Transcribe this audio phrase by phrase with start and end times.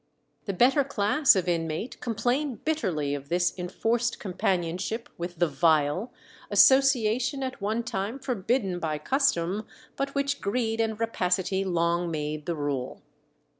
[0.45, 6.11] The better class of inmate complained bitterly of this enforced companionship with the vile,
[6.49, 12.55] association at one time forbidden by custom, but which greed and rapacity long made the
[12.55, 13.03] rule.